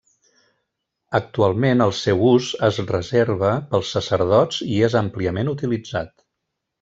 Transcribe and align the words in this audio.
Actualment 1.17 1.83
el 1.85 1.91
seu 1.99 2.23
ús 2.29 2.47
es 2.69 2.79
reserva 2.87 3.51
pels 3.73 3.91
sacerdots 3.97 4.63
i 4.77 4.81
és 4.89 4.97
àmpliament 5.07 5.53
utilitzat. 5.57 6.11